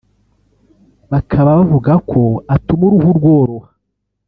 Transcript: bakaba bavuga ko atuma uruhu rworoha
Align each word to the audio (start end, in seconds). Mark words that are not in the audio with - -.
bakaba 1.11 1.49
bavuga 1.59 1.93
ko 2.09 2.21
atuma 2.55 2.83
uruhu 2.87 3.09
rworoha 3.17 3.67